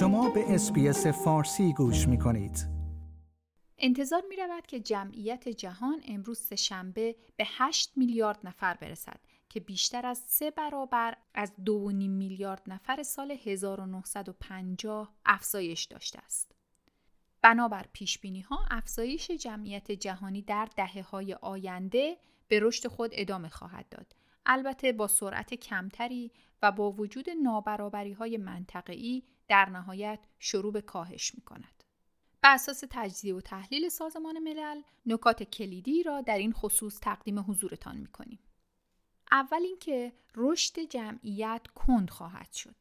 [0.00, 2.68] شما به اسپیس فارسی گوش می کنید.
[3.78, 10.06] انتظار می رود که جمعیت جهان امروز شنبه به 8 میلیارد نفر برسد که بیشتر
[10.06, 16.52] از سه برابر از 2.5 میلیارد نفر سال 1950 افزایش داشته است.
[17.42, 22.16] بنابر پیش بینی ها افزایش جمعیت جهانی در دهه های آینده
[22.48, 24.14] به رشد خود ادامه خواهد داد.
[24.46, 31.34] البته با سرعت کمتری و با وجود نابرابری های منطقه‌ای در نهایت شروع به کاهش
[31.34, 31.84] می کند.
[32.42, 37.96] بر اساس تجزیه و تحلیل سازمان ملل نکات کلیدی را در این خصوص تقدیم حضورتان
[37.96, 38.38] می کنیم.
[39.32, 42.76] اول اینکه رشد جمعیت کند خواهد شد.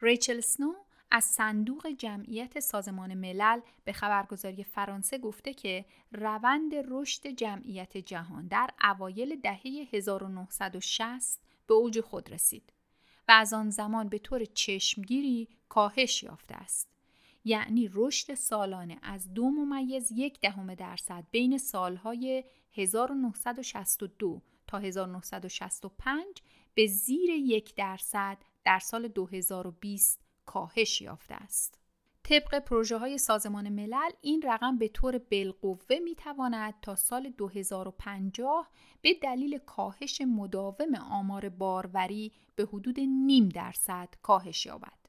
[0.00, 0.74] ریچل سنو
[1.10, 8.70] از صندوق جمعیت سازمان ملل به خبرگزاری فرانسه گفته که روند رشد جمعیت جهان در
[8.82, 12.72] اوایل دهه 1960 به اوج خود رسید
[13.28, 16.88] و از آن زمان به طور چشمگیری کاهش یافته است.
[17.44, 26.24] یعنی رشد سالانه از دو ممیز یک دهم درصد بین سالهای 1962 تا 1965
[26.74, 31.78] به زیر یک درصد در سال 2020 کاهش یافته است.
[32.22, 38.68] طبق پروژه های سازمان ملل این رقم به طور بالقوه می تواند تا سال 2050
[39.02, 45.05] به دلیل کاهش مداوم آمار باروری به حدود نیم درصد کاهش یابد.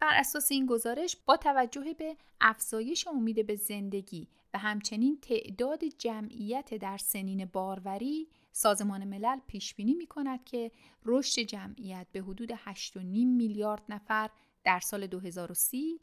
[0.00, 6.74] بر اساس این گزارش با توجه به افزایش امید به زندگی و همچنین تعداد جمعیت
[6.74, 10.70] در سنین باروری سازمان ملل پیش بینی می کند که
[11.04, 14.30] رشد جمعیت به حدود 8.5 میلیارد نفر
[14.64, 16.00] در سال 2030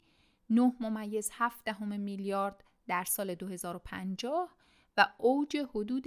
[0.50, 4.56] 9 ممیز 7 دهم میلیارد در سال 2050
[4.96, 6.04] و اوج حدود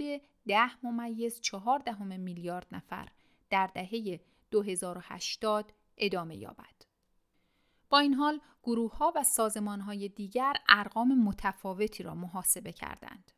[0.48, 3.08] 10 ممیز 4 دهم میلیارد نفر
[3.50, 6.77] در دهه 2080 ادامه یابد.
[7.90, 13.32] با این حال گروه ها و سازمان های دیگر ارقام متفاوتی را محاسبه کردند.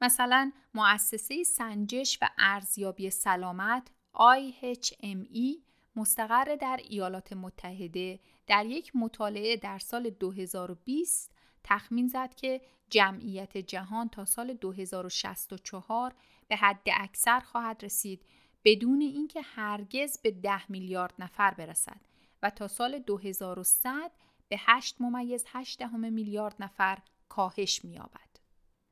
[0.00, 9.78] مثلا مؤسسه سنجش و ارزیابی سلامت IHME مستقر در ایالات متحده در یک مطالعه در
[9.78, 11.32] سال 2020
[11.64, 16.14] تخمین زد که جمعیت جهان تا سال 2064
[16.48, 18.26] به حد اکثر خواهد رسید
[18.64, 22.00] بدون اینکه هرگز به 10 میلیارد نفر برسد
[22.42, 24.12] و تا سال 2100
[24.48, 28.30] به 8 ممیز 8 دهم میلیارد نفر کاهش می‌یابد.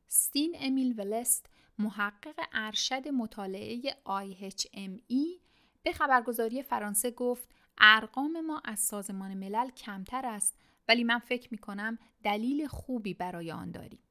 [0.08, 5.40] ستین امیل ولست محقق ارشد مطالعه IHME
[5.82, 7.48] به خبرگزاری فرانسه گفت
[7.78, 10.54] ارقام ما از سازمان ملل کمتر است
[10.88, 14.02] ولی من فکر می کنم دلیل خوبی برای آن داریم.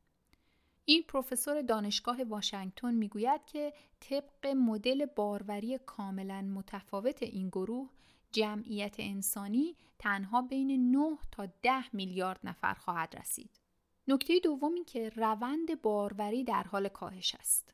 [0.85, 7.89] این پروفسور دانشگاه واشنگتن می‌گوید که طبق مدل باروری کاملا متفاوت این گروه
[8.31, 13.59] جمعیت انسانی تنها بین 9 تا 10 میلیارد نفر خواهد رسید.
[14.07, 17.73] نکته دوم این که روند باروری در حال کاهش است.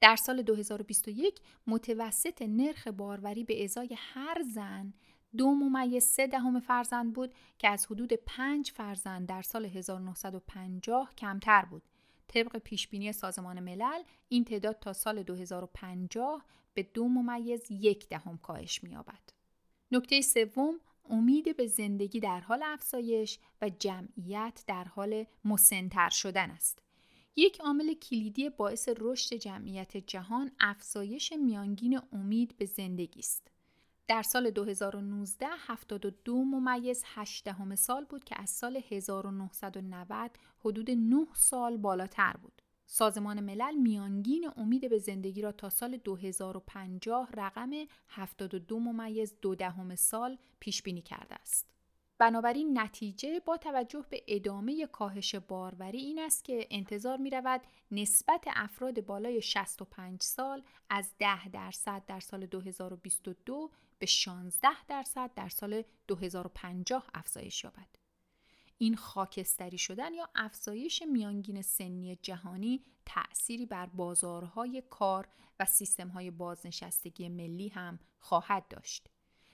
[0.00, 4.92] در سال 2021 متوسط نرخ باروری به ازای هر زن
[5.36, 11.64] دو ممیز سه دهم فرزند بود که از حدود پنج فرزند در سال 1950 کمتر
[11.64, 11.82] بود.
[12.28, 16.44] طبق پیشبینی سازمان ملل این تعداد تا سال 2050
[16.74, 19.39] به دو ممیز یک دهم کاهش می‌یابد.
[19.92, 20.80] نکته سوم
[21.10, 26.82] امید به زندگی در حال افزایش و جمعیت در حال مسنتر شدن است.
[27.36, 33.50] یک عامل کلیدی باعث رشد جمعیت جهان افزایش میانگین امید به زندگی است.
[34.08, 40.30] در سال 2019 72 ممیز 8 دهم سال بود که از سال 1990
[40.64, 42.62] حدود 9 سال بالاتر بود.
[42.92, 47.70] سازمان ملل میانگین امید به زندگی را تا سال 2050 رقم
[48.08, 51.66] 72 ممیز دو دهم سال پیش بینی کرده است.
[52.18, 58.44] بنابراین نتیجه با توجه به ادامه کاهش باروری این است که انتظار می رود نسبت
[58.46, 65.82] افراد بالای 65 سال از 10 درصد در سال 2022 به 16 درصد در سال
[66.08, 68.09] 2050 افزایش یابد.
[68.82, 75.28] این خاکستری شدن یا افزایش میانگین سنی جهانی تأثیری بر بازارهای کار
[75.60, 79.08] و سیستمهای بازنشستگی ملی هم خواهد داشت.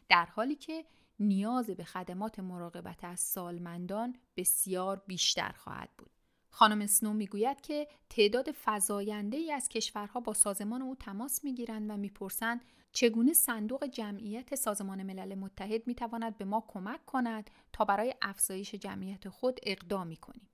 [0.08, 0.84] در حالی که
[1.20, 6.10] نیاز به خدمات مراقبت از سالمندان بسیار بیشتر خواهد بود.
[6.50, 11.96] خانم سنو می‌گوید که تعداد فزاینده ای از کشورها با سازمان او تماس می‌گیرند و
[11.96, 12.64] می‌پرسند
[12.96, 19.28] چگونه صندوق جمعیت سازمان ملل متحد می‌تواند به ما کمک کند تا برای افزایش جمعیت
[19.28, 20.48] خود اقدامی کنیم.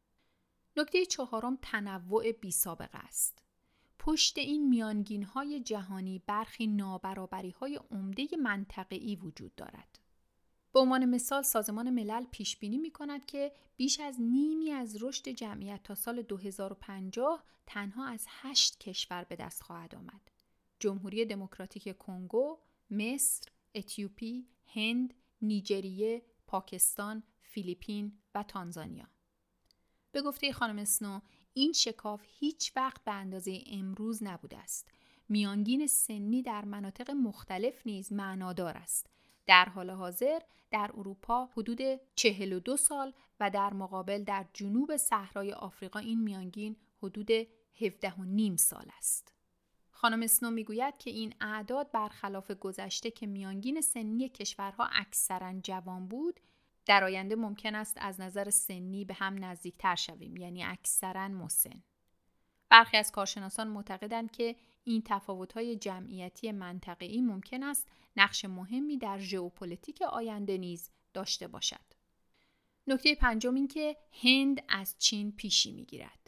[0.77, 3.43] نکته چهارم تنوع بی سابقه است.
[3.99, 9.99] پشت این میانگین های جهانی برخی نابرابری های عمده منطقه‌ای وجود دارد.
[10.73, 15.29] به عنوان مثال سازمان ملل پیش بینی می کند که بیش از نیمی از رشد
[15.29, 20.42] جمعیت تا سال 2050 تنها از هشت کشور به دست خواهد آمد.
[20.82, 22.58] جمهوری دموکراتیک کنگو،
[22.90, 29.05] مصر، اتیوپی، هند، نیجریه، پاکستان، فیلیپین و تانزانیا.
[30.12, 31.20] به گفته خانم اسنو
[31.55, 34.88] این شکاف هیچ وقت به اندازه امروز نبوده است.
[35.29, 39.11] میانگین سنی در مناطق مختلف نیز معنادار است.
[39.46, 40.38] در حال حاضر
[40.70, 41.81] در اروپا حدود
[42.14, 47.31] 42 سال و در مقابل در جنوب صحرای آفریقا این میانگین حدود
[47.81, 49.32] 17 و نیم سال است.
[50.03, 56.41] خانم اسنو می‌گوید که این اعداد برخلاف گذشته که میانگین سنی کشورها اکثرا جوان بود
[56.87, 61.83] در آینده ممکن است از نظر سنی به هم نزدیکتر شویم یعنی اکثرا مسن
[62.69, 70.03] برخی از کارشناسان معتقدند که این تفاوت‌های جمعیتی منطقه‌ای ممکن است نقش مهمی در ژئوپلیتیک
[70.03, 71.95] آینده نیز داشته باشد.
[72.87, 76.22] نکته پنجم این که هند از چین پیشی می‌گیرد.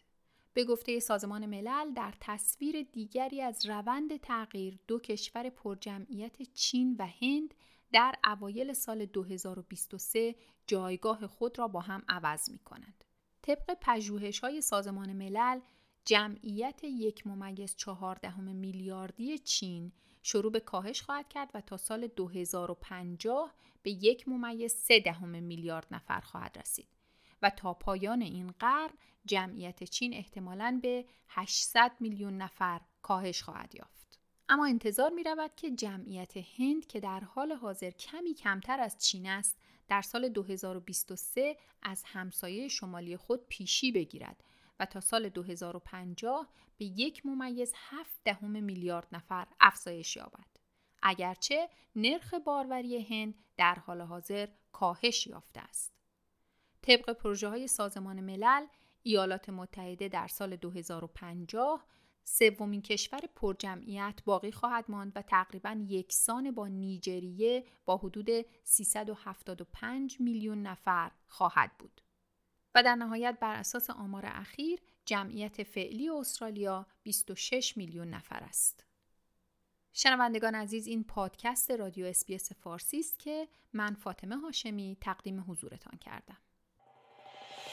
[0.55, 7.07] به گفته سازمان ملل در تصویر دیگری از روند تغییر دو کشور پرجمعیت چین و
[7.07, 7.55] هند
[7.93, 10.35] در اوایل سال 2023
[10.67, 13.05] جایگاه خود را با هم عوض می کنند.
[13.43, 15.61] طبق پژوهش های سازمان ملل
[16.05, 19.93] جمعیت یک ممیز چهاردهم میلیاردی چین
[20.23, 25.87] شروع به کاهش خواهد کرد و تا سال 2050 به یک ممیز سه دهم میلیارد
[25.91, 26.94] نفر خواهد رسید
[27.45, 28.95] و تا پایان این قرن
[29.27, 34.21] جمعیت چین احتمالاً به 800 میلیون نفر کاهش خواهد یافت.
[34.49, 39.27] اما انتظار می رود که جمعیت هند که در حال حاضر کمی کمتر از چین
[39.27, 39.59] است
[39.89, 44.45] در سال 2023 از همسایه شمالی خود پیشی بگیرد
[44.81, 46.49] و تا سال 2050
[46.79, 50.57] به یک ممیز هفت دهم میلیارد نفر افزایش یابد.
[51.03, 56.04] اگرچه نرخ باروری هند در حال حاضر کاهش یافته است.
[56.85, 58.67] طبق پروژه های سازمان ملل،
[59.03, 61.87] ایالات متحده در سال 2050
[62.25, 68.29] سومین کشور پرجمعیت باقی خواهد ماند و تقریبا یکسان با نیجریه با حدود
[68.65, 72.01] 375 میلیون نفر خواهد بود.
[72.75, 78.85] و در نهایت بر اساس آمار اخیر جمعیت فعلی استرالیا 26 میلیون نفر است.
[79.93, 86.39] شنوندگان عزیز این پادکست رادیو اسپیس فارسی است که من فاطمه هاشمی تقدیم حضورتان کردم.